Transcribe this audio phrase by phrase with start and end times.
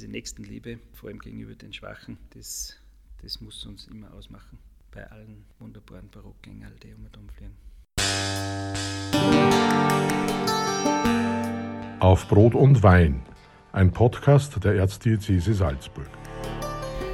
[0.00, 2.74] diese Nächstenliebe, vor allem gegenüber den Schwachen, das,
[3.20, 4.58] das muss uns immer ausmachen.
[4.92, 7.54] Bei allen wunderbaren Barockgängern, die um und umfliegen.
[12.00, 13.22] Auf Brot und Wein,
[13.72, 16.08] ein Podcast der Erzdiözese Salzburg.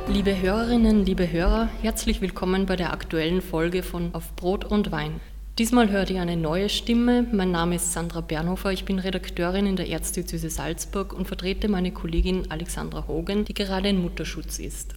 [0.06, 5.20] Liebe Hörerinnen, liebe Hörer, herzlich willkommen bei der aktuellen Folge von Auf Brot und Wein.
[5.59, 7.25] Diesmal hört ihr eine neue Stimme.
[7.32, 8.73] Mein Name ist Sandra Bernhofer.
[8.73, 13.88] Ich bin Redakteurin in der Erzdiözese Salzburg und vertrete meine Kollegin Alexandra Hogen, die gerade
[13.88, 14.95] in Mutterschutz ist.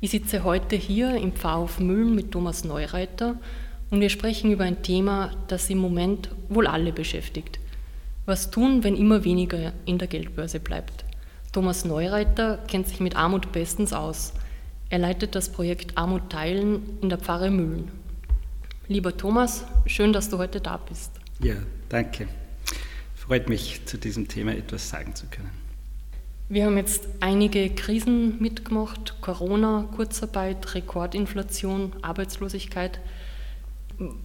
[0.00, 3.38] Ich sitze heute hier im Pfarrhof Mühlen mit Thomas Neureiter
[3.92, 7.60] und wir sprechen über ein Thema, das im Moment wohl alle beschäftigt.
[8.26, 11.04] Was tun, wenn immer weniger in der Geldbörse bleibt?
[11.52, 14.32] Thomas Neureiter kennt sich mit Armut bestens aus.
[14.88, 17.99] Er leitet das Projekt Armut teilen in der Pfarre Mühlen.
[18.90, 21.12] Lieber Thomas, schön, dass du heute da bist.
[21.38, 21.54] Ja,
[21.88, 22.26] danke.
[23.14, 25.52] Freut mich, zu diesem Thema etwas sagen zu können.
[26.48, 32.98] Wir haben jetzt einige Krisen mitgemacht: Corona, Kurzarbeit, Rekordinflation, Arbeitslosigkeit.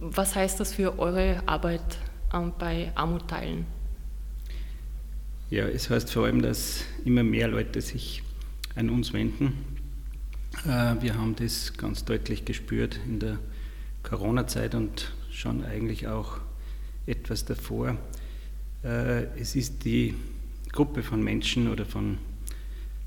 [0.00, 1.98] Was heißt das für eure Arbeit
[2.34, 3.66] ähm, bei Armut teilen?
[5.48, 8.24] Ja, es heißt vor allem, dass immer mehr Leute sich
[8.74, 9.64] an uns wenden.
[10.64, 13.38] Äh, wir haben das ganz deutlich gespürt in der
[14.06, 16.38] Corona-Zeit und schon eigentlich auch
[17.06, 17.96] etwas davor.
[18.84, 20.14] Äh, es ist die
[20.72, 22.18] Gruppe von Menschen oder von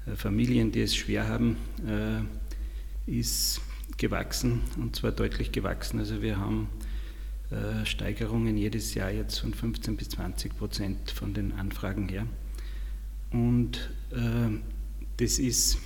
[0.06, 1.58] äh, Familien, die es schwer haben,
[3.06, 3.61] ist
[3.97, 6.00] gewachsen und zwar deutlich gewachsen.
[6.00, 6.69] Also wir haben
[7.52, 12.28] äh, Steigerungen jedes Jahr jetzt von 15 bis 20 Prozent von den Anfragen her.
[13.31, 14.59] Und äh,
[15.17, 15.80] das ist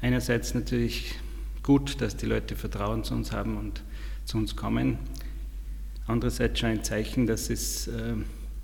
[0.00, 1.16] einerseits natürlich
[1.70, 3.80] gut, dass die Leute Vertrauen zu uns haben und
[4.24, 4.98] zu uns kommen.
[6.08, 8.16] Andererseits schon ein Zeichen, dass es äh,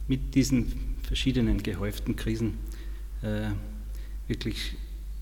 [0.08, 0.72] mit diesen
[1.04, 2.58] verschiedenen gehäuften Krisen
[3.22, 3.50] äh,
[4.26, 4.74] wirklich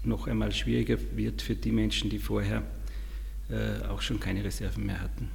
[0.03, 2.63] noch einmal schwieriger wird für die Menschen, die vorher
[3.51, 5.29] äh, auch schon keine Reserven mehr hatten.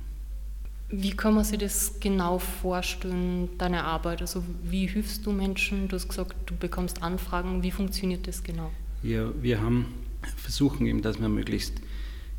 [0.90, 4.22] Wie kann man sich das genau vorstellen, deine Arbeit?
[4.22, 5.88] Also wie hilfst du Menschen?
[5.88, 7.62] Du hast gesagt, du bekommst Anfragen.
[7.62, 8.72] Wie funktioniert das genau?
[9.04, 9.94] Ja, wir haben
[10.36, 11.80] versuchen eben, dass wir möglichst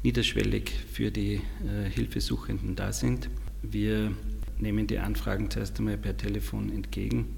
[0.03, 3.29] niederschwellig für die äh, Hilfesuchenden da sind.
[3.63, 4.13] Wir
[4.59, 7.37] nehmen die Anfragen zuerst einmal per Telefon entgegen,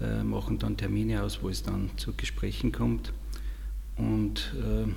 [0.00, 3.12] äh, machen dann Termine aus, wo es dann zu Gesprächen kommt
[3.96, 4.88] und äh,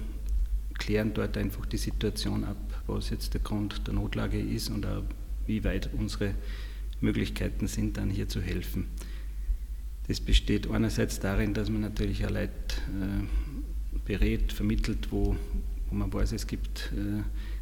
[0.78, 5.04] klären dort einfach die Situation ab, was jetzt der Grund der Notlage ist und auch
[5.48, 6.36] wie weit unsere
[7.02, 8.86] Möglichkeiten sind, dann hier zu helfen.
[10.08, 12.52] Das besteht einerseits darin, dass man natürlich auch Leute
[14.06, 15.36] berät, vermittelt, wo,
[15.92, 17.22] wo man weiß, es gibt äh,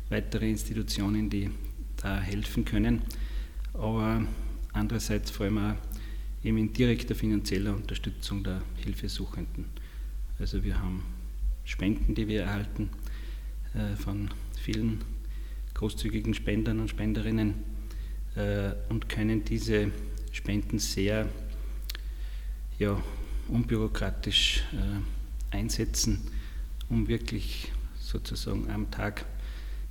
[0.09, 1.49] weitere Institutionen, die
[1.97, 3.01] da helfen können,
[3.73, 4.25] aber
[4.71, 5.75] andererseits vor allem auch
[6.43, 9.65] eben in direkter finanzieller Unterstützung der Hilfesuchenden.
[10.37, 11.03] Also wir haben
[11.65, 12.89] Spenden, die wir erhalten
[13.73, 14.29] äh, von
[14.61, 14.99] vielen
[15.73, 17.55] großzügigen Spendern und Spenderinnen
[18.35, 19.91] äh, und können diese
[20.31, 21.27] Spenden sehr
[22.77, 23.01] ja,
[23.47, 26.19] unbürokratisch äh, einsetzen,
[26.89, 27.71] um wirklich
[28.09, 29.25] sozusagen am Tag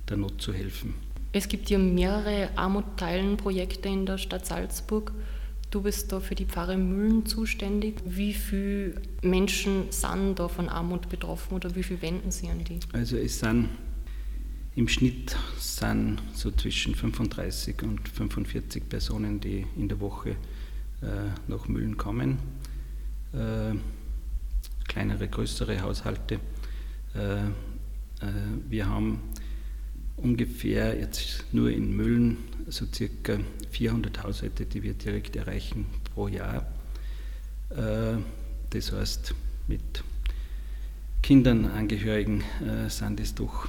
[0.09, 0.93] der Not zu helfen.
[1.31, 5.13] Es gibt ja mehrere Armutteilen-Projekte in der Stadt Salzburg.
[5.69, 8.01] Du bist da für die Pfarre Mühlen zuständig.
[8.05, 12.79] Wie viele Menschen sind da von Armut betroffen oder wie viel wenden sie an die?
[12.91, 13.69] Also es sind
[14.75, 20.31] im Schnitt sind so zwischen 35 und 45 Personen, die in der Woche
[21.01, 22.39] äh, nach Mühlen kommen.
[23.33, 23.75] Äh,
[24.87, 26.35] kleinere, größere Haushalte.
[26.35, 26.39] Äh,
[27.15, 27.49] äh,
[28.67, 29.21] wir haben
[30.17, 32.37] ungefähr jetzt nur in Mühlen
[32.67, 33.39] so circa
[33.71, 36.67] 400 Haushalte, die wir direkt erreichen pro Jahr.
[37.69, 38.17] Äh,
[38.71, 39.33] das heißt,
[39.67, 40.03] mit
[41.21, 43.67] Kindern, Angehörigen äh, sind es doch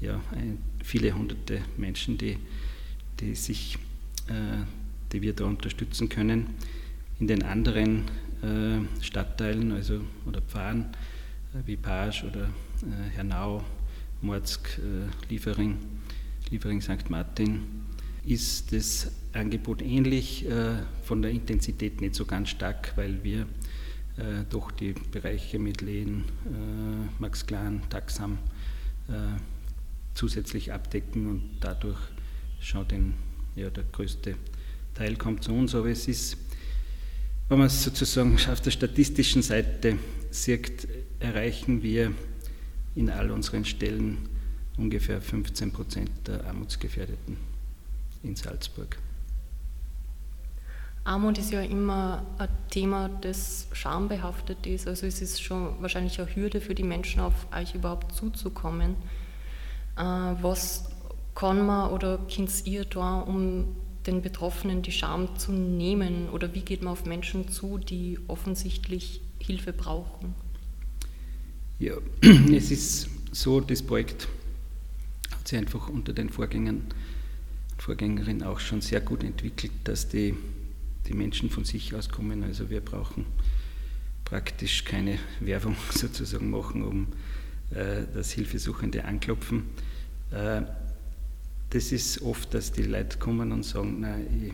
[0.00, 0.20] ja,
[0.82, 2.38] viele hunderte Menschen, die,
[3.20, 3.78] die, sich,
[4.28, 4.64] äh,
[5.12, 6.54] die wir da unterstützen können.
[7.20, 8.04] In den anderen
[8.42, 10.86] äh, Stadtteilen also, oder Pfarren
[11.54, 12.71] äh, wie Page oder äh,
[13.14, 13.62] Hernau,
[14.22, 15.78] Morzk, äh, Liefering,
[16.50, 17.10] Liefering St.
[17.10, 17.84] Martin,
[18.24, 23.46] ist das Angebot ähnlich, äh, von der Intensität nicht so ganz stark, weil wir
[24.50, 26.24] doch die Bereiche mit Lehen,
[27.18, 28.36] Max Klan, Taxam,
[30.12, 31.98] zusätzlich abdecken und dadurch
[32.60, 33.14] schon den,
[33.56, 34.34] ja, der größte
[34.92, 35.74] Teil kommt zu uns.
[35.74, 36.36] Aber es ist,
[37.48, 39.96] wenn man es sozusagen auf der statistischen Seite
[40.30, 40.86] sieht,
[41.18, 42.12] erreichen wir
[42.94, 44.28] in all unseren Stellen
[44.76, 47.36] ungefähr 15 Prozent der Armutsgefährdeten
[48.22, 48.98] in Salzburg.
[51.04, 54.86] Armut ist ja immer ein Thema, das schambehaftet ist.
[54.86, 58.94] Also es ist schon wahrscheinlich eine Hürde für die Menschen, auf euch überhaupt zuzukommen.
[59.96, 60.90] Äh, was
[61.34, 63.74] kann man oder könnt ihr da, um
[64.06, 66.28] den Betroffenen die Scham zu nehmen?
[66.30, 70.34] Oder wie geht man auf Menschen zu, die offensichtlich Hilfe brauchen?
[71.82, 71.94] Ja,
[72.54, 74.28] es ist so, das Projekt
[75.32, 76.94] hat sich einfach unter den Vorgängern und
[77.76, 80.36] Vorgängerinnen auch schon sehr gut entwickelt, dass die
[81.08, 82.44] die Menschen von sich aus kommen.
[82.44, 83.26] Also wir brauchen
[84.24, 87.08] praktisch keine Werbung sozusagen machen, um
[87.70, 89.64] äh, das Hilfesuchende anklopfen.
[90.30, 90.62] Äh,
[91.70, 94.52] das ist oft, dass die Leute kommen und sagen, na, ich,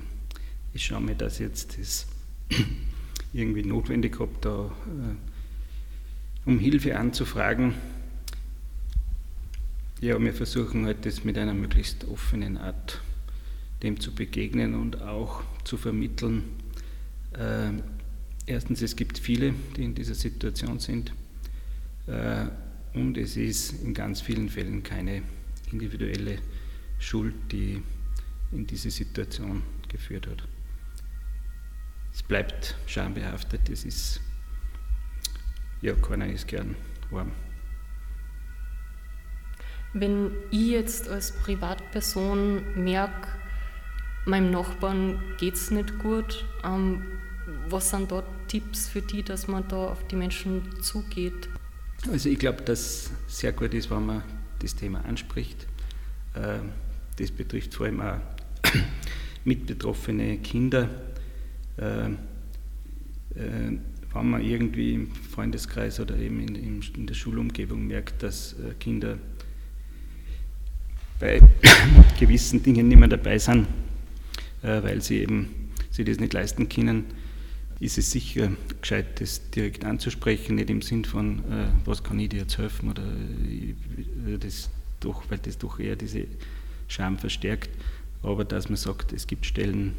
[0.73, 2.07] ich schaue mir das jetzt das
[3.35, 5.28] irgendwie notwendig habe, da äh,
[6.49, 7.75] um Hilfe anzufragen.
[10.01, 13.03] Ja, wir versuchen halt das mit einer möglichst offenen Art
[13.83, 16.45] dem zu begegnen und auch zu vermitteln.
[17.35, 17.73] Äh,
[18.47, 21.13] erstens, es gibt viele, die in dieser Situation sind
[22.07, 22.47] äh,
[22.95, 25.21] und es ist in ganz vielen Fällen keine
[25.71, 26.39] individuelle
[26.99, 27.83] Schuld, die
[28.53, 30.43] in diese Situation geführt hat.
[32.15, 34.23] Es bleibt schambehaftet, es ist,
[35.81, 36.75] ja, keiner ist gern
[37.11, 37.33] warm.
[39.93, 43.29] Wenn ich jetzt als Privatperson merke,
[44.27, 46.45] meinem Nachbarn geht es nicht gut.
[46.63, 47.03] Ähm,
[47.69, 51.49] was sind da Tipps für die, dass man da auf die Menschen zugeht?
[52.11, 54.23] Also ich glaube, dass es sehr gut ist, wenn man
[54.59, 55.67] das Thema anspricht.
[56.35, 56.59] Äh,
[57.17, 58.21] das betrifft vor allem auch
[59.45, 60.89] mitbetroffene Kinder.
[64.19, 68.57] Äh, äh, wenn man irgendwie im Freundeskreis oder eben in, in der Schulumgebung merkt, dass
[68.81, 69.19] Kinder
[71.21, 71.41] bei
[72.21, 73.67] gewissen Dingen nicht mehr dabei sind,
[74.63, 77.05] äh, weil sie eben sich das nicht leisten können,
[77.81, 78.51] ist es sicher
[78.81, 82.91] gescheit, das direkt anzusprechen, nicht im Sinn von, äh, was kann ich dir jetzt helfen
[82.91, 84.71] oder äh, das
[85.01, 86.27] doch, weil das doch eher diese
[86.89, 87.71] Scham verstärkt,
[88.23, 89.95] aber dass man sagt, es gibt Stellen,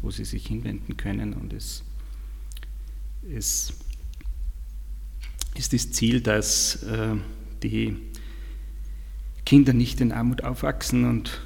[0.00, 1.82] wo sie sich hinwenden können und es,
[3.28, 3.72] es
[5.56, 6.84] ist das Ziel, dass
[7.62, 7.96] die
[9.44, 11.42] Kinder nicht in Armut aufwachsen und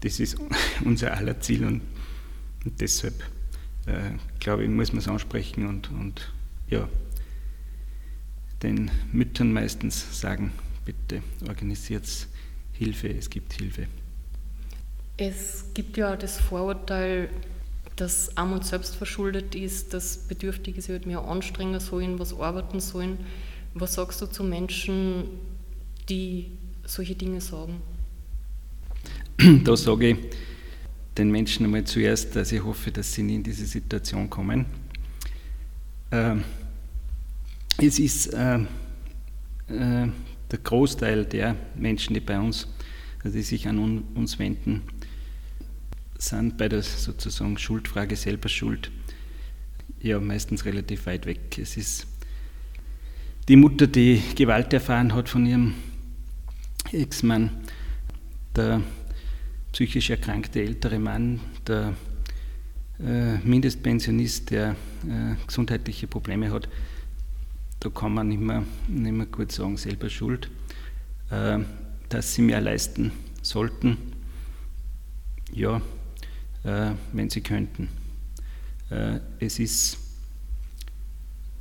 [0.00, 0.38] das ist
[0.84, 1.82] unser aller Ziel und,
[2.64, 3.22] und deshalb
[3.86, 6.32] äh, glaube ich, muss man es ansprechen und, und
[6.68, 6.88] ja,
[8.62, 10.52] den Müttern meistens sagen,
[10.84, 12.04] bitte organisiert
[12.72, 13.86] Hilfe, es gibt Hilfe.
[15.16, 17.28] Es gibt ja das Vorurteil,
[18.00, 23.18] dass Armut selbst verschuldet ist, dass Bedürftige sich halt mehr anstrengen sollen, was arbeiten sollen.
[23.74, 25.24] Was sagst du zu Menschen,
[26.08, 26.50] die
[26.86, 27.82] solche Dinge sagen?
[29.64, 30.16] Da sage ich
[31.16, 34.64] den Menschen einmal zuerst, dass ich hoffe, dass sie nie in diese Situation kommen.
[36.10, 36.44] Ähm,
[37.78, 40.08] es ist äh, äh,
[40.50, 42.66] der Großteil der Menschen, die bei uns,
[43.22, 44.82] also die sich an uns wenden,
[46.20, 48.90] sind bei der sozusagen Schuldfrage selber schuld,
[50.00, 51.58] ja meistens relativ weit weg.
[51.58, 52.06] Es ist
[53.48, 55.74] die Mutter, die Gewalt erfahren hat von ihrem
[56.92, 57.50] Ex-Mann,
[58.54, 58.82] der
[59.72, 61.94] psychisch erkrankte ältere Mann, der
[62.98, 64.76] äh, Mindestpensionist, der
[65.08, 66.68] äh, gesundheitliche Probleme hat,
[67.80, 70.50] da kann man nicht mehr, nicht mehr gut sagen, selber schuld,
[71.30, 71.58] äh,
[72.10, 73.96] dass sie mehr leisten sollten,
[75.52, 75.80] ja,
[76.62, 77.88] wenn sie könnten.
[78.90, 79.98] Äh, es ist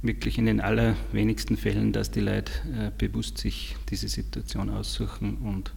[0.01, 5.74] wirklich in den allerwenigsten Fällen, dass die Leute äh, bewusst sich diese Situation aussuchen und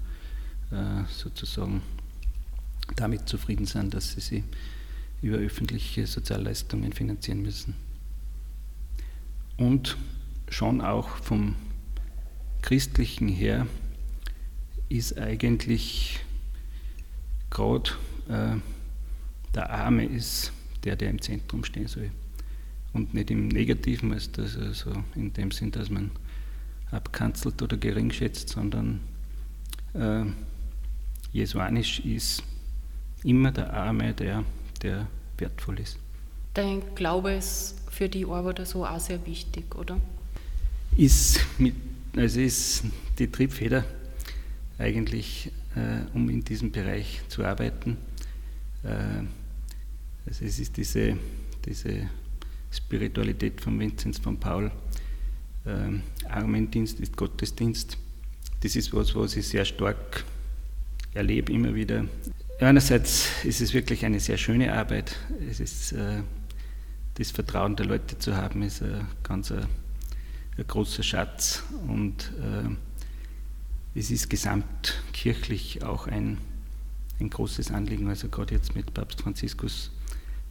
[1.09, 1.83] sozusagen
[2.97, 4.43] damit zufrieden sind, dass sie sie
[5.21, 7.75] über öffentliche Sozialleistungen finanzieren müssen.
[9.59, 9.99] Und
[10.49, 11.57] schon auch vom
[12.63, 13.67] Christlichen her
[14.89, 16.21] ist eigentlich
[17.51, 17.91] gerade
[18.31, 18.57] äh,
[19.55, 20.53] der Arme ist
[20.85, 22.11] der, der im Zentrum stehen soll.
[22.93, 26.11] Und nicht im Negativen, also in dem Sinn, dass man
[26.91, 29.01] abkanzelt oder geringschätzt, sondern
[29.95, 30.25] äh,
[31.33, 32.43] jesuanisch ist
[33.25, 34.45] immer der Arme, der,
[34.83, 35.07] der
[35.39, 35.99] wertvoll ist.
[36.55, 39.99] Dein Glaube ist für die Arbeiter so auch sehr wichtig, oder?
[40.97, 41.75] Ist, mit,
[42.15, 42.85] also ist
[43.19, 43.85] die Triebfeder
[44.79, 47.97] eigentlich, äh, um in diesem Bereich zu arbeiten.
[48.85, 49.25] Äh,
[50.27, 51.17] also es ist diese,
[51.65, 52.09] diese
[52.71, 54.71] Spiritualität von Vinzenz von Paul.
[55.65, 57.99] Äh, Armendienst ist Gottesdienst.
[58.61, 60.25] Das ist was, was ich sehr stark
[61.15, 62.05] erlebe, immer wieder
[62.63, 65.17] einerseits ist es wirklich eine sehr schöne Arbeit.
[65.51, 66.23] Es ist äh,
[67.15, 69.67] das Vertrauen der Leute zu haben, ist ein ganz ein,
[70.57, 76.39] ein großer Schatz und äh, es ist gesamtkirchlich auch ein,
[77.21, 78.09] ein großes Anliegen.
[78.09, 80.02] Also gerade jetzt mit Papst Franziskus, äh,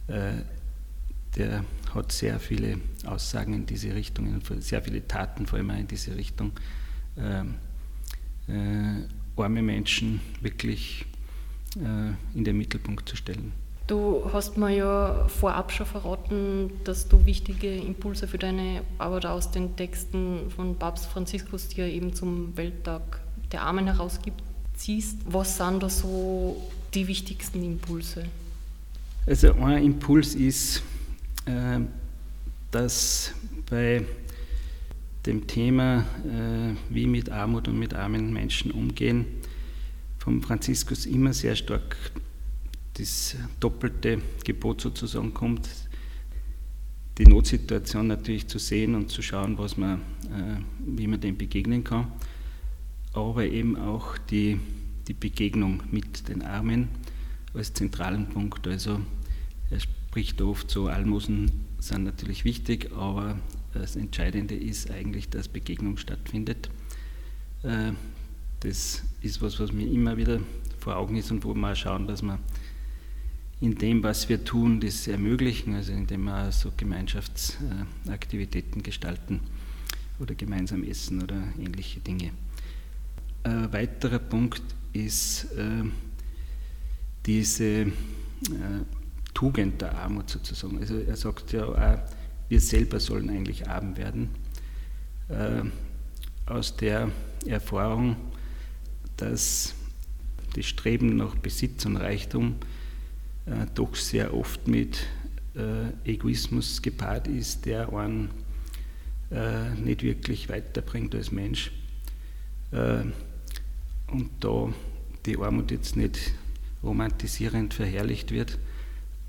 [0.08, 5.88] der hat sehr viele Aussagen in diese Richtung, sehr viele Taten vor allem auch in
[5.88, 6.52] diese Richtung.
[7.16, 7.44] Äh,
[8.52, 9.04] äh,
[9.36, 11.04] arme Menschen wirklich
[11.76, 13.52] äh, in den Mittelpunkt zu stellen.
[13.88, 19.50] Du hast mir ja vorab schon verraten, dass du wichtige Impulse für deine Arbeit aus
[19.50, 24.40] den Texten von Papst Franziskus, die er eben zum Welttag der Armen herausgibt,
[24.74, 25.18] ziehst.
[25.26, 26.62] Was sind da so
[26.94, 28.24] die wichtigsten Impulse?
[29.24, 30.82] Also ein Impuls ist,
[31.46, 31.78] äh,
[32.72, 33.32] dass
[33.70, 34.04] bei
[35.24, 39.26] dem Thema, äh, wie mit Armut und mit armen Menschen umgehen,
[40.18, 41.96] vom Franziskus immer sehr stark
[42.94, 45.68] das doppelte Gebot sozusagen kommt,
[47.18, 50.00] die Notsituation natürlich zu sehen und zu schauen, was man,
[50.32, 52.10] äh, wie man dem begegnen kann,
[53.12, 54.58] aber eben auch die,
[55.06, 56.88] die Begegnung mit den Armen
[57.54, 58.66] als zentralen Punkt.
[58.66, 59.00] Also
[59.70, 63.38] er spricht oft so, Almosen sind natürlich wichtig, aber
[63.72, 66.68] das Entscheidende ist eigentlich, dass Begegnung stattfindet.
[67.62, 67.92] Äh,
[68.60, 70.38] das ist was, was mir immer wieder
[70.78, 72.38] vor Augen ist und wo wir schauen, dass wir
[73.60, 79.40] in dem, was wir tun, das ermöglichen, also indem wir so Gemeinschaftsaktivitäten gestalten
[80.18, 82.32] oder gemeinsam essen oder ähnliche Dinge.
[83.44, 85.84] Ein weiterer Punkt ist äh,
[87.26, 87.90] diese äh,
[89.34, 90.78] Tugend der Armut sozusagen.
[90.78, 91.98] Also er sagt ja auch,
[92.48, 94.30] wir selber sollen eigentlich arm werden.
[95.28, 95.62] Äh,
[96.46, 97.10] aus der
[97.46, 98.16] Erfahrung,
[99.16, 99.74] dass
[100.54, 102.56] das Streben nach Besitz und Reichtum
[103.46, 105.06] äh, doch sehr oft mit
[106.04, 108.30] Egoismus gepaart ist, der einen
[109.84, 111.70] nicht wirklich weiterbringt als Mensch.
[112.70, 114.72] Und da
[115.26, 116.32] die Armut jetzt nicht
[116.82, 118.58] romantisierend verherrlicht wird,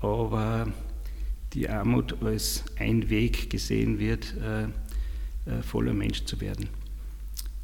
[0.00, 0.72] aber
[1.52, 4.64] die Armut als ein Weg gesehen wird, äh,
[5.50, 6.68] äh, voller Mensch zu werden.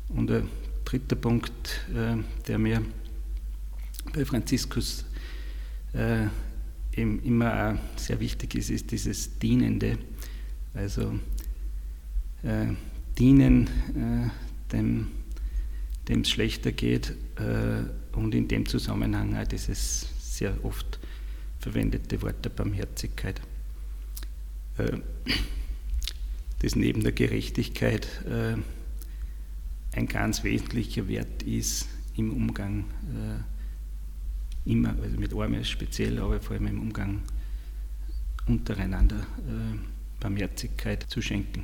[0.09, 0.49] Und ein
[0.85, 1.87] dritter Punkt,
[2.49, 2.83] der mir
[4.13, 5.05] bei Franziskus
[5.93, 6.27] äh,
[6.97, 9.99] eben immer auch sehr wichtig ist, ist dieses Dienende.
[10.75, 11.19] Also
[12.43, 12.67] äh,
[13.19, 15.09] dienen äh, dem
[16.09, 20.99] es schlechter geht äh, und in dem Zusammenhang auch dieses sehr oft
[21.59, 23.41] verwendete Wort der Barmherzigkeit.
[24.79, 24.99] Äh,
[26.61, 28.57] das neben der Gerechtigkeit äh,
[29.93, 36.57] ein ganz wesentlicher Wert ist im Umgang äh, immer, also mit Armen speziell, aber vor
[36.57, 37.23] allem im Umgang
[38.47, 39.27] untereinander
[40.19, 41.63] Barmherzigkeit zu schenken.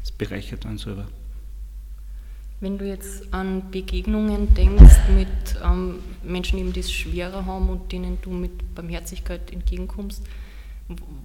[0.00, 1.08] Das bereichert man selber.
[2.62, 5.26] Wenn du jetzt an Begegnungen denkst mit
[5.64, 10.22] ähm, Menschen, die es schwerer haben und denen du mit Barmherzigkeit entgegenkommst,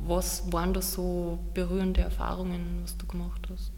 [0.03, 3.71] was waren da so berührende Erfahrungen, was du gemacht hast?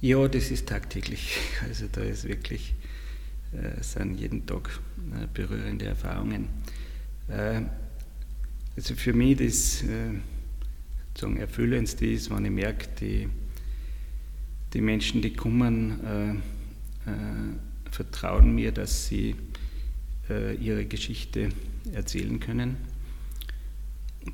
[0.00, 1.36] Ja, das ist tagtäglich.
[1.68, 2.74] Also da ist wirklich
[3.52, 4.80] äh, sind jeden Tag
[5.12, 6.48] äh, berührende Erfahrungen.
[7.28, 7.60] Äh,
[8.74, 13.28] also für mich das äh, Erfüllendste ist, wenn ich merke, die,
[14.72, 16.55] die Menschen, die kommen, äh,
[17.06, 19.36] äh, vertrauen mir, dass sie
[20.28, 21.50] äh, ihre Geschichte
[21.92, 22.76] erzählen können.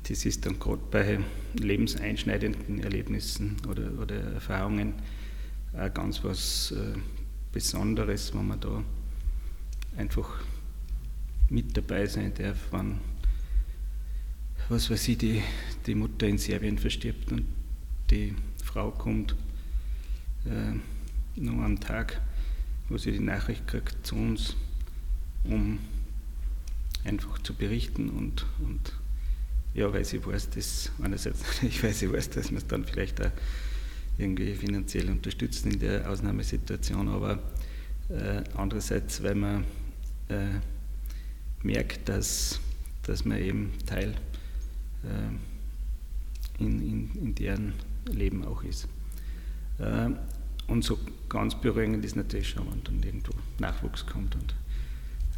[0.07, 1.19] Das ist dann gerade bei
[1.53, 4.95] lebenseinschneidenden Erlebnissen oder, oder Erfahrungen
[5.73, 6.73] auch ganz was
[7.51, 8.83] Besonderes, wenn man da
[9.95, 10.41] einfach
[11.49, 12.99] mit dabei sein darf, wenn,
[14.69, 15.41] was weiß ich, die,
[15.85, 17.45] die Mutter in Serbien verstirbt und
[18.09, 19.35] die Frau kommt
[20.45, 22.21] äh, nur am Tag,
[22.89, 24.55] wo sie die Nachricht kriegt zu uns,
[25.43, 25.79] um
[27.03, 28.93] einfach zu berichten und, und
[29.73, 33.21] ja, weil sie weiß, dass, einerseits, ich weiß, sie weiß, dass wir es dann vielleicht
[33.21, 33.31] auch
[34.17, 37.39] irgendwie finanziell unterstützen in der Ausnahmesituation, aber
[38.09, 39.63] äh, andererseits, weil man
[40.29, 40.59] äh,
[41.63, 42.59] merkt, dass,
[43.03, 44.13] dass man eben Teil
[45.03, 47.73] äh, in, in, in, deren
[48.11, 48.87] Leben auch ist.
[50.67, 50.97] Und so
[51.29, 54.51] ganz berührend ist natürlich schon, wenn dann irgendwo Nachwuchs kommt und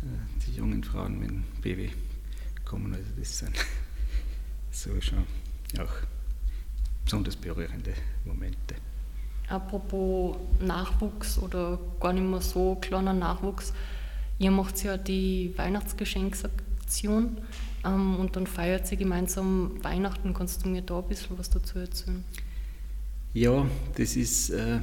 [0.04, 1.92] äh, die jungen Frauen mit dem Baby
[2.64, 2.94] kommen.
[2.94, 3.56] Also das sind
[4.72, 5.24] so schon
[5.80, 5.94] auch
[7.04, 7.94] besonders berührende
[8.26, 8.76] Momente.
[9.48, 13.74] Apropos Nachwuchs oder gar nicht mehr so kleiner Nachwuchs,
[14.38, 17.38] Ihr macht ja die Weihnachtsgeschenksaktion
[17.86, 20.34] ähm, und dann feiert sie gemeinsam Weihnachten.
[20.34, 22.24] Kannst du mir da ein bisschen was dazu erzählen?
[23.34, 23.66] Ja,
[23.96, 24.80] das ist äh,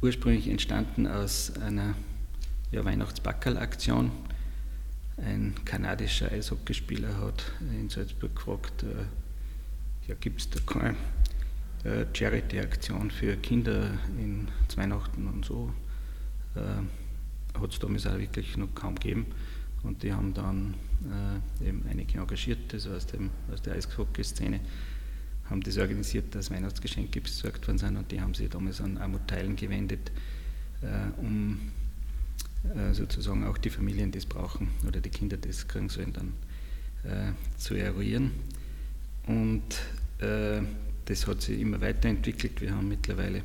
[0.00, 1.94] ursprünglich entstanden aus einer
[2.70, 4.10] ja, Weihnachtsbackerl-Aktion.
[5.16, 10.96] Ein kanadischer Eishockeyspieler hat in Salzburg gefragt, äh, ja, gibt es da keine
[11.84, 15.72] äh, Charity-Aktion für Kinder in Weihnachten und so?
[16.54, 19.26] Äh, hat es damals auch wirklich noch kaum gegeben.
[19.82, 20.74] Und die haben dann
[21.60, 24.60] äh, eben einige engagiert, also aus, dem, aus der Eishockey-Szene,
[25.50, 29.26] haben das organisiert, dass Weihnachtsgeschenke besorgt worden sind und die haben sich damals an Armut
[29.26, 30.12] Teilen gewendet,
[30.82, 31.72] äh, um
[32.74, 36.12] äh, sozusagen auch die Familien, die es brauchen oder die Kinder, die es kriegen sollen,
[36.12, 36.32] dann
[37.04, 38.32] äh, zu eruieren.
[39.26, 39.62] Und
[40.18, 40.60] äh,
[41.06, 42.60] das hat sich immer weiterentwickelt.
[42.60, 43.42] Wir haben mittlerweile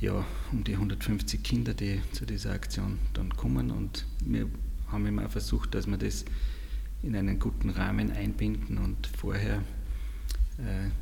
[0.00, 4.48] ja, um die 150 Kinder, die zu dieser Aktion dann kommen und wir
[4.88, 6.24] haben immer versucht, dass wir das
[7.02, 9.62] in einen guten Rahmen einbinden und vorher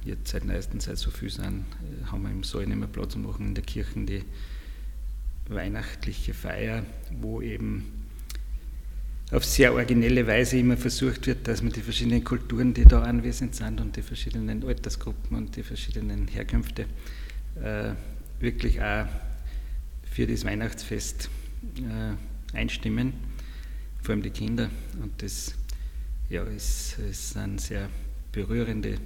[0.05, 3.17] jetzt seit neuestem Zeit so viel sind, äh, haben wir im Saal nicht mehr Platz
[3.17, 4.23] machen in der Kirche die
[5.49, 6.85] weihnachtliche Feier,
[7.21, 8.05] wo eben
[9.31, 13.55] auf sehr originelle Weise immer versucht wird, dass man die verschiedenen Kulturen, die da anwesend
[13.55, 16.87] sind und die verschiedenen Altersgruppen und die verschiedenen Herkünfte
[17.63, 17.93] äh,
[18.41, 19.07] wirklich auch
[20.11, 21.29] für das Weihnachtsfest
[21.79, 23.15] äh, einstimmen,
[24.03, 24.71] vor allem die Kinder.
[25.03, 25.55] Und das
[26.29, 27.89] ja, ist, ist sind sehr
[28.33, 28.99] berührende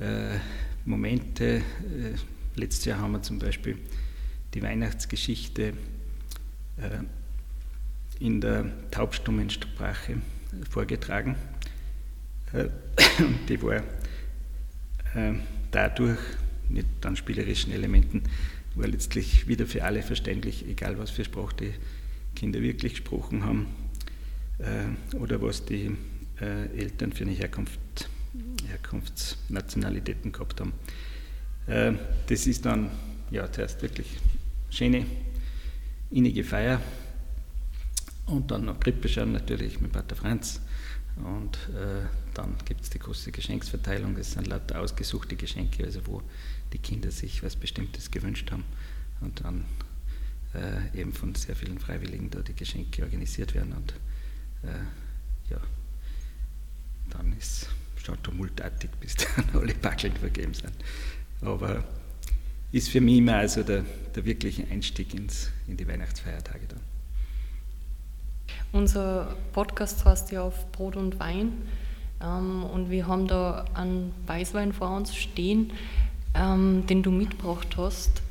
[0.00, 0.38] äh,
[0.84, 1.56] Momente.
[1.56, 1.60] Äh,
[2.56, 3.78] letztes Jahr haben wir zum Beispiel
[4.54, 5.74] die Weihnachtsgeschichte
[6.76, 6.98] äh,
[8.20, 10.18] in der taubstummen Sprache
[10.70, 11.36] vorgetragen.
[12.52, 12.68] Äh,
[13.48, 13.82] die war
[15.14, 15.32] äh,
[15.70, 16.18] dadurch,
[16.68, 18.22] mit dann spielerischen Elementen,
[18.74, 21.74] war letztlich wieder für alle verständlich, egal was für Sprache die
[22.34, 23.66] Kinder wirklich gesprochen haben
[25.20, 25.96] oder was die
[26.40, 28.08] Eltern für eine Herkunft
[28.66, 30.72] Herkunftsnationalitäten gehabt haben.
[31.66, 31.92] Äh,
[32.26, 32.90] das ist dann
[33.30, 34.18] ja zuerst wirklich
[34.70, 35.06] schöne,
[36.10, 36.80] innige Feier.
[38.26, 40.60] Und dann noch Krippeschauen natürlich mit Pater Franz.
[41.16, 46.22] Und äh, dann gibt es die große Geschenksverteilung, das sind lauter ausgesuchte Geschenke, also wo
[46.72, 48.64] die Kinder sich was Bestimmtes gewünscht haben.
[49.20, 49.64] Und dann
[50.54, 53.72] äh, eben von sehr vielen Freiwilligen da die Geschenke organisiert werden.
[53.74, 53.94] Und
[55.50, 55.60] ja,
[57.10, 57.68] dann ist
[58.04, 60.72] schon tumultartig, bis dann alle Backeln vergeben sind.
[61.40, 61.84] Aber
[62.72, 66.80] ist für mich immer also der, der wirkliche Einstieg ins, in die Weihnachtsfeiertage dann.
[68.72, 71.52] Unser Podcast heißt ja auf Brot und Wein
[72.20, 75.72] ähm, und wir haben da einen Weißwein vor uns stehen,
[76.34, 78.22] ähm, den du mitgebracht hast.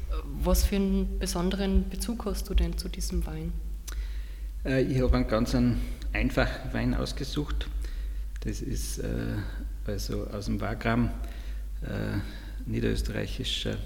[0.44, 3.54] Was für einen besonderen Bezug hast du denn zu diesem Wein?
[4.66, 5.56] Äh, ich habe einen ganz
[6.12, 7.68] einfachen Wein ausgesucht.
[8.44, 9.38] Das ist äh,
[9.86, 11.10] also aus dem Wagram,
[11.82, 12.18] äh,
[12.66, 13.78] niederösterreichischer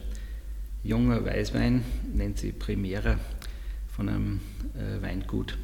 [0.83, 3.19] junger Weißwein, nennt sie Primera,
[3.95, 4.39] von einem
[4.75, 5.55] äh, Weingut,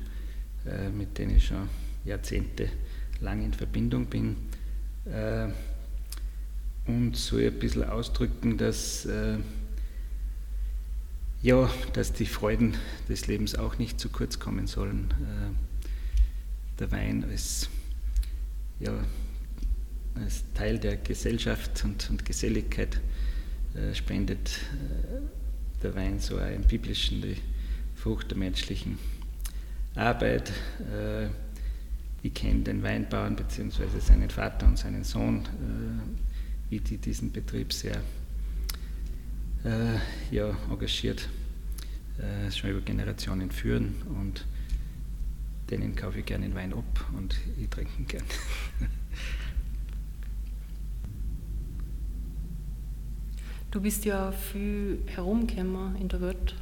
[0.67, 1.69] äh, mit dem ich schon
[2.05, 4.35] jahrzehntelang in Verbindung bin.
[5.05, 5.47] Äh,
[6.85, 9.37] und soll ein bisschen ausdrücken, dass, äh,
[11.41, 12.75] ja, dass die Freuden
[13.09, 15.11] des Lebens auch nicht zu kurz kommen sollen.
[16.79, 17.69] Der Wein als
[18.83, 18.93] ja,
[20.15, 22.99] als Teil der Gesellschaft und, und Geselligkeit
[23.75, 27.37] äh, spendet äh, der Wein so einen biblischen, die
[27.95, 28.97] Frucht der menschlichen
[29.95, 30.51] Arbeit.
[30.91, 31.27] Äh,
[32.21, 33.99] ich kenne den Weinbauern bzw.
[33.99, 37.97] seinen Vater und seinen Sohn, äh, wie die diesen Betrieb sehr
[39.63, 41.29] äh, ja, engagiert
[42.17, 44.45] äh, schon über Generationen führen und
[45.69, 48.23] denen kaufe ich gerne den Wein ab und ich trinke ihn gern.
[53.71, 56.53] Du bist ja viel herumgekommen in der Welt,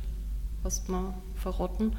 [0.63, 1.93] hast mir verraten.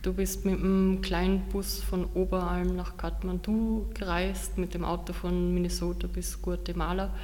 [0.00, 5.52] Du bist mit einem kleinen Bus von Oberalm nach Kathmandu gereist, mit dem Auto von
[5.52, 7.14] Minnesota bis Guatemala,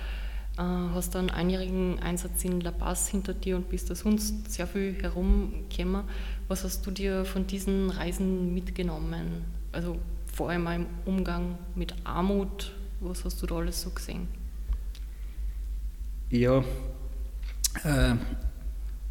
[0.59, 5.01] hast einen einjährigen Einsatz in La Paz hinter dir und bist da sonst sehr viel
[5.01, 6.05] herumgekommen.
[6.49, 9.45] Was hast du dir von diesen Reisen mitgenommen?
[9.73, 9.99] Also
[10.33, 14.29] vor allem im Umgang mit Armut, was hast du da alles so gesehen?
[16.31, 16.65] Ja,
[17.85, 18.15] äh,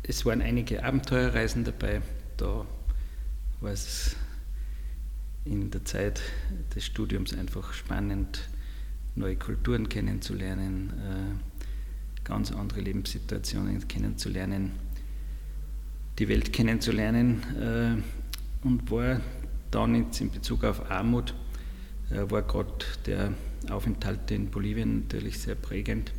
[0.04, 2.02] es waren einige Abenteuerreisen dabei.
[2.36, 2.66] Da
[3.62, 4.16] war es
[5.46, 6.22] in der Zeit
[6.76, 8.50] des Studiums einfach spannend,
[9.18, 14.72] neue Kulturen kennenzulernen, äh, ganz andere Lebenssituationen kennenzulernen,
[16.20, 17.44] die Welt kennenzulernen.
[18.64, 19.22] und war
[19.72, 21.34] dann jetzt in Bezug auf Armut,
[22.10, 23.34] äh, war gerade der
[23.70, 26.12] Aufenthalt in Bolivien natürlich sehr prägend.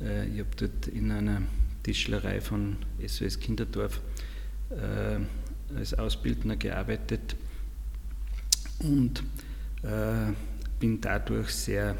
[0.00, 1.42] Äh, ich habe dort in einer
[1.82, 4.00] Tischlerei von SOS Kinderdorf
[4.70, 7.36] äh, als Ausbildner gearbeitet
[8.80, 9.22] und
[9.82, 10.32] äh,
[10.78, 11.96] bin dadurch sehr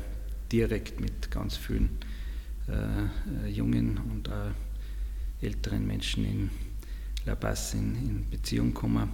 [0.52, 1.98] direkt mit ganz vielen
[2.68, 4.50] äh, jungen und auch
[5.40, 6.50] älteren Menschen in
[7.24, 9.08] La Paz in, in Beziehung gekommen.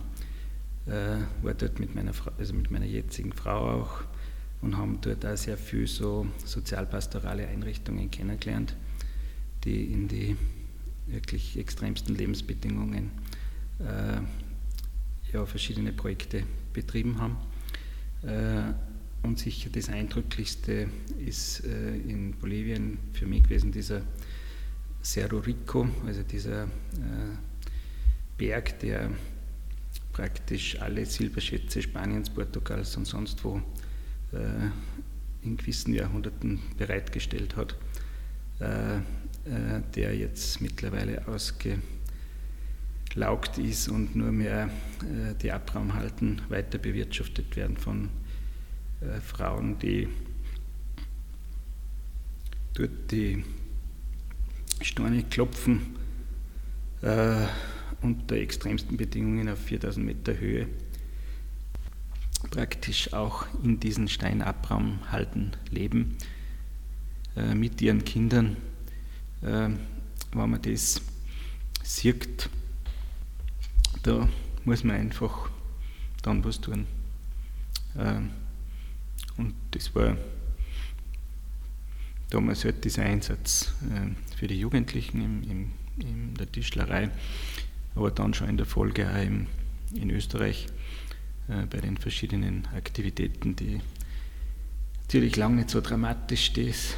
[0.86, 4.02] Äh, war dort mit meiner, Frau, also mit meiner jetzigen Frau auch
[4.60, 8.74] und haben dort auch sehr viel so sozialpastorale Einrichtungen kennengelernt,
[9.64, 10.36] die in die
[11.06, 13.10] wirklich extremsten Lebensbedingungen
[13.78, 14.20] äh,
[15.32, 17.36] ja, verschiedene Projekte betrieben haben.
[19.22, 20.88] Äh, und sicher das Eindrücklichste
[21.24, 24.02] ist äh, in Bolivien für mich gewesen dieser
[25.02, 26.68] Cerro Rico, also dieser äh,
[28.36, 29.10] Berg, der
[30.12, 33.62] praktisch alle Silberschätze Spaniens, Portugals und sonst wo
[34.32, 34.70] äh,
[35.42, 37.76] in gewissen Jahrhunderten bereitgestellt hat,
[38.60, 39.00] äh, äh,
[39.94, 41.78] der jetzt mittlerweile ausgelaugt
[43.58, 44.68] ist und nur mehr
[45.42, 48.10] die Abraumhalten weiter bewirtschaftet werden von
[49.24, 50.08] Frauen, die
[52.74, 53.44] dort die
[54.80, 55.96] Steine klopfen
[58.02, 60.66] unter extremsten Bedingungen auf 4000 Meter Höhe
[62.50, 66.16] praktisch auch in diesen Steinabraumhalden leben,
[67.36, 68.56] äh, mit ihren Kindern.
[69.42, 69.70] Äh,
[70.32, 71.00] wenn man das
[71.82, 72.48] sieht,
[74.02, 74.28] da
[74.64, 75.50] muss man einfach
[76.22, 76.86] dann was tun.
[77.96, 78.20] Äh,
[79.38, 80.16] und das war
[82.30, 87.10] damals halt dieser Einsatz äh, für die Jugendlichen in der Tischlerei,
[87.94, 90.66] aber dann schon in der Folge auch in Österreich
[91.48, 93.80] äh, bei den verschiedenen Aktivitäten, die
[95.02, 96.96] natürlich lange nicht so dramatisch das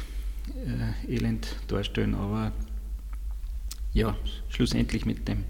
[0.65, 2.51] äh, Elend darstellen, aber
[3.93, 4.15] ja,
[4.49, 5.45] schlussendlich mit dem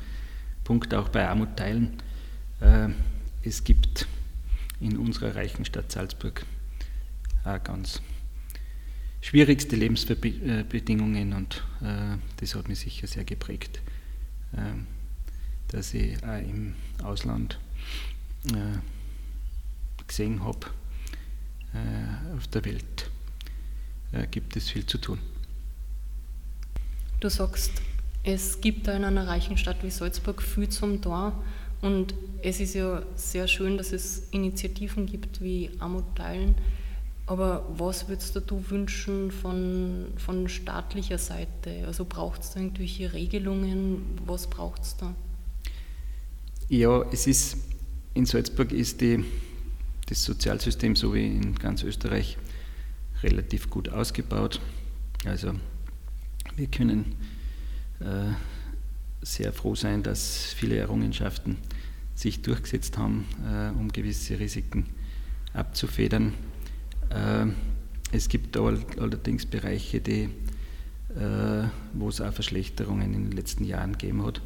[0.63, 1.97] Punkt auch bei Armut teilen.
[2.59, 2.89] Äh,
[3.43, 4.07] es gibt
[4.79, 6.45] in unserer reichen Stadt Salzburg
[7.43, 8.01] auch ganz
[9.21, 13.81] schwierigste Lebensbedingungen und äh, das hat mich sicher sehr geprägt,
[14.53, 14.57] äh,
[15.69, 17.59] dass ich auch im Ausland
[18.47, 18.79] äh,
[20.07, 20.67] gesehen habe,
[21.73, 23.09] äh, auf der Welt
[24.11, 25.19] äh, gibt es viel zu tun.
[27.19, 27.71] Du sagst,
[28.23, 31.41] es gibt da in einer reichen Stadt wie Salzburg viel zum Tor
[31.81, 36.55] und es ist ja sehr schön, dass es Initiativen gibt wie Armut teilen.
[37.31, 41.85] Aber was würdest du wünschen von, von staatlicher Seite?
[41.87, 44.19] Also braucht es da irgendwelche Regelungen?
[44.25, 45.15] Was braucht es da?
[46.67, 47.55] Ja, es ist
[48.15, 49.23] in Salzburg ist die,
[50.07, 52.37] das Sozialsystem, so wie in ganz Österreich,
[53.23, 54.59] relativ gut ausgebaut.
[55.23, 55.53] Also
[56.57, 57.15] wir können
[58.01, 58.33] äh,
[59.21, 61.55] sehr froh sein, dass viele Errungenschaften
[62.13, 64.87] sich durchgesetzt haben, äh, um gewisse Risiken
[65.53, 66.33] abzufedern.
[67.13, 67.47] Äh,
[68.11, 70.29] es gibt allerdings Bereiche, die,
[71.15, 74.41] äh, wo es auch Verschlechterungen in den letzten Jahren gegeben hat.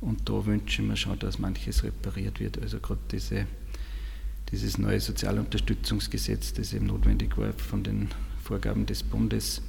[0.00, 2.60] Und da wünschen wir schon, dass manches repariert wird.
[2.60, 3.46] Also gerade diese,
[4.50, 8.08] dieses neue Sozialunterstützungsgesetz, das eben notwendig war von den
[8.42, 9.62] Vorgaben des Bundes,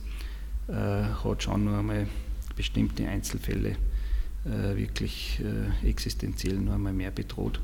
[0.67, 2.07] äh, hat schon nur einmal
[2.55, 3.75] bestimmte Einzelfälle
[4.45, 5.41] wirklich
[5.83, 7.59] existenziell nur einmal mehr bedroht.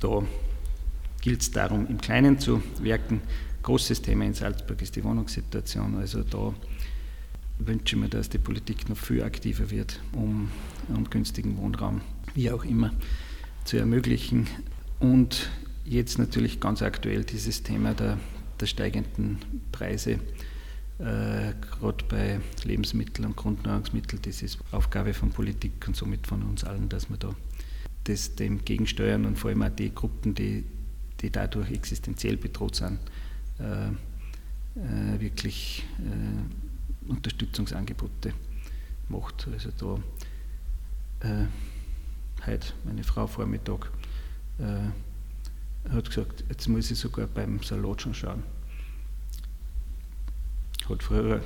[0.00, 0.22] Da
[1.22, 3.22] gilt es darum, im Kleinen zu wirken.
[3.62, 5.94] Großes Thema in Salzburg ist die Wohnungssituation.
[5.96, 6.52] Also da
[7.58, 10.50] wünsche mir, dass die Politik noch viel aktiver wird, um,
[10.88, 12.00] um günstigen Wohnraum,
[12.34, 12.92] wie auch immer,
[13.64, 14.48] zu ermöglichen.
[14.98, 15.48] Und
[15.84, 18.18] jetzt natürlich ganz aktuell dieses Thema der,
[18.60, 19.38] der steigenden
[19.70, 20.18] Preise,
[20.98, 24.22] äh, gerade bei Lebensmitteln und Grundnahrungsmitteln.
[24.22, 27.34] Das ist Aufgabe von Politik und somit von uns allen, dass wir da
[28.04, 30.64] das dem gegensteuern und vor allem auch die Gruppen, die,
[31.20, 32.98] die dadurch existenziell bedroht sind,
[33.58, 38.32] äh, äh, wirklich äh, Unterstützungsangebote
[39.08, 39.48] macht.
[39.52, 40.00] Also
[41.20, 41.46] da äh,
[42.46, 43.90] heute meine Frau Vormittag
[44.58, 48.42] äh, hat gesagt, jetzt muss ich sogar beim Salat schon schauen.
[50.88, 51.42] Hat früher,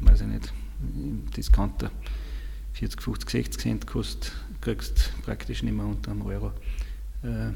[0.00, 1.90] weiß ich nicht, im Discounter
[2.74, 6.52] 40, 50, 60 Cent kostet, kriegst praktisch nicht mehr unter einem Euro.
[7.22, 7.52] Äh,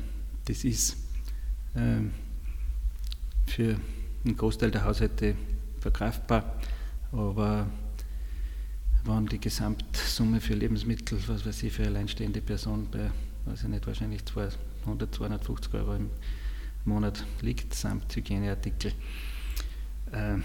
[0.47, 0.97] das ist
[3.51, 3.77] für
[4.25, 5.35] einen Großteil der Haushalte
[5.81, 6.61] verkraftbar.
[7.13, 7.67] Aber
[9.05, 13.11] wenn die Gesamtsumme für Lebensmittel, was weiß ich, für alleinstehende Person bei
[13.47, 16.11] weiß ich nicht, wahrscheinlich 200, 250 Euro im
[16.85, 18.93] Monat liegt, samt Hygieneartikel,
[20.13, 20.37] äh,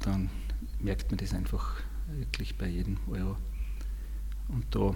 [0.00, 0.30] dann
[0.78, 3.36] merkt man das einfach wirklich bei jedem Euro.
[4.48, 4.94] Und da,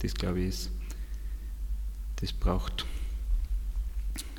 [0.00, 0.70] das glaube ich, ist,
[2.16, 2.86] das braucht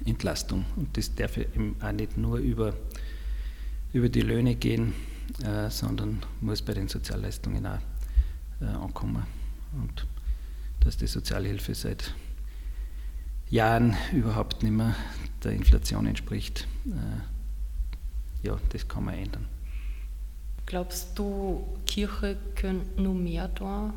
[0.05, 0.65] Entlastung.
[0.75, 2.73] Und das darf eben auch nicht nur über,
[3.93, 4.93] über die Löhne gehen,
[5.43, 7.79] äh, sondern muss bei den Sozialleistungen auch
[8.61, 9.23] äh, ankommen.
[9.73, 10.05] Und
[10.81, 12.13] dass die Sozialhilfe seit
[13.49, 14.95] Jahren überhaupt nicht mehr
[15.43, 19.45] der Inflation entspricht, äh, ja, das kann man ändern.
[20.65, 23.93] Glaubst du, Kirche könnte nur mehr tun?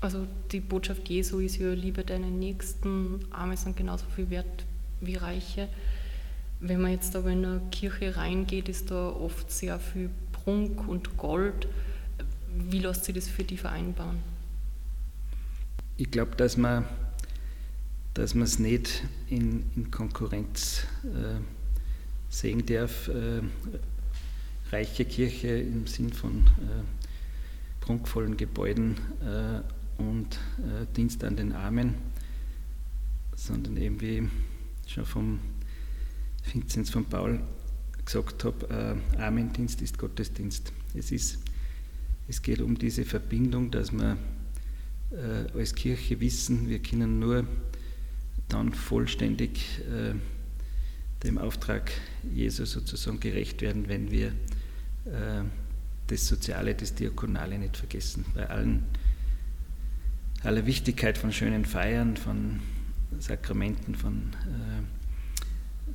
[0.00, 4.64] Also die Botschaft Jesu ist ja, liebe deinen Nächsten, Arme sind genauso viel wert
[5.00, 5.68] wie Reiche.
[6.60, 11.16] Wenn man jetzt aber in eine Kirche reingeht, ist da oft sehr viel Prunk und
[11.16, 11.68] Gold.
[12.54, 14.18] Wie lässt sich das für die vereinbaren?
[15.96, 16.84] Ich glaube, dass man
[18.14, 21.40] dass es nicht in, in Konkurrenz äh,
[22.28, 23.08] sehen darf.
[23.08, 23.42] Äh,
[24.72, 26.82] reiche Kirche im Sinn von äh,
[27.80, 31.94] prunkvollen Gebäuden äh, und äh, Dienst an den Armen,
[33.36, 34.28] sondern eben wie
[34.90, 35.38] schon vom
[36.52, 37.40] Vinzenz von Paul
[38.04, 40.72] gesagt habe, äh, Armendienst ist Gottesdienst.
[40.94, 41.38] Es, ist,
[42.26, 44.16] es geht um diese Verbindung, dass wir
[45.12, 47.46] äh, als Kirche wissen, wir können nur
[48.48, 50.14] dann vollständig äh,
[51.22, 51.92] dem Auftrag
[52.34, 54.28] Jesu sozusagen gerecht werden, wenn wir
[55.04, 55.44] äh,
[56.08, 58.24] das Soziale, das Diakonale nicht vergessen.
[58.34, 58.86] Bei allen,
[60.42, 62.60] aller Wichtigkeit von schönen Feiern, von
[63.18, 64.36] Sakramenten, von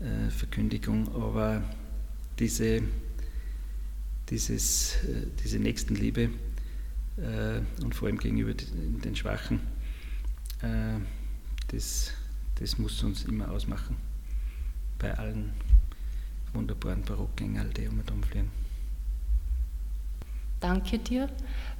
[0.02, 1.64] äh, äh Verkündigung, aber
[2.40, 2.82] diese,
[4.30, 6.30] dieses, äh, diese Nächstenliebe
[7.18, 9.60] äh, und vor allem gegenüber den Schwachen,
[11.68, 12.12] das
[12.60, 13.98] das muss uns immer ausmachen.
[14.98, 15.52] Bei allen
[16.54, 18.50] wunderbaren Barockgängern, die um und fliegen.
[20.62, 21.30] Danke dir.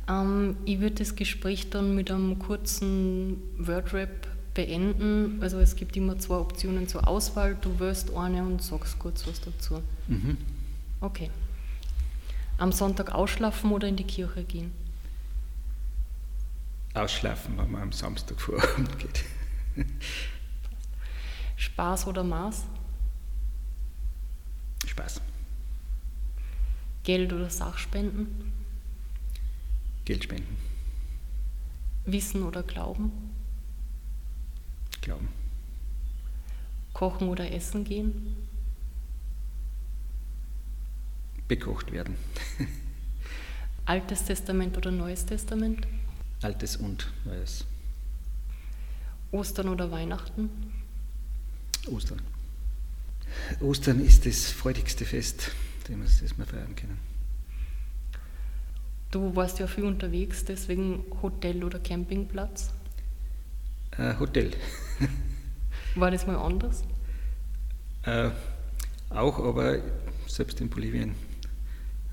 [0.08, 5.38] Ähm, ich würde das Gespräch dann mit einem kurzen Wordrap beenden.
[5.44, 7.56] Also es gibt immer zwei Optionen zur Auswahl.
[7.56, 9.84] Du wählst eine und sagst kurz was dazu.
[10.08, 10.38] Mhm.
[11.02, 11.30] Okay.
[12.58, 14.72] Am Sonntag ausschlafen oder in die Kirche gehen?
[16.96, 19.26] Ausschlafen, wenn man am Samstag vor Abend geht.
[21.58, 22.64] Spaß oder Maß?
[24.88, 25.22] Spaß.
[27.04, 28.52] Geld oder Sachspenden?
[30.06, 30.58] Geldspenden.
[32.06, 33.12] Wissen oder Glauben?
[35.06, 35.30] Glauben.
[36.94, 38.36] Kochen oder essen gehen?
[41.48, 42.16] Bekocht werden.
[43.86, 45.86] Altes Testament oder Neues Testament?
[46.42, 47.66] Altes und Neues.
[49.32, 50.50] Ostern oder Weihnachten?
[51.86, 52.22] Ostern.
[53.60, 55.52] Ostern ist das freudigste Fest,
[55.88, 56.98] das wir feiern können.
[59.12, 62.74] Du warst ja viel unterwegs, deswegen Hotel oder Campingplatz?
[63.98, 64.52] Äh, Hotel.
[65.96, 66.84] War das mal anders?
[68.04, 68.30] Äh,
[69.10, 69.80] auch, aber
[70.28, 71.16] selbst in Bolivien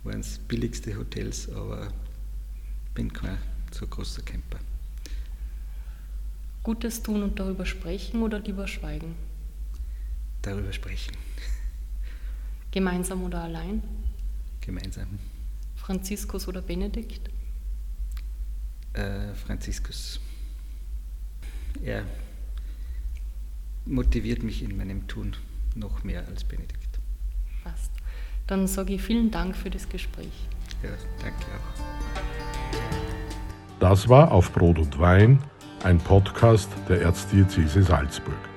[0.04, 1.88] waren es billigste Hotels, aber
[2.86, 3.38] ich bin kein
[3.70, 4.58] so großer Camper.
[6.62, 9.16] Gutes tun und darüber sprechen oder lieber schweigen?
[10.42, 11.16] darüber sprechen.
[12.70, 13.82] Gemeinsam oder allein?
[14.60, 15.18] Gemeinsam.
[15.76, 17.30] Franziskus oder Benedikt?
[18.92, 20.20] Äh, Franziskus.
[21.82, 22.04] Er
[23.86, 25.36] motiviert mich in meinem Tun
[25.74, 27.00] noch mehr als Benedikt.
[27.64, 27.90] Passt.
[28.46, 30.48] Dann sage ich vielen Dank für das Gespräch.
[30.82, 31.82] Ja, danke auch.
[33.80, 35.42] Das war Auf Brot und Wein,
[35.82, 38.51] ein Podcast der Erzdiözese Salzburg.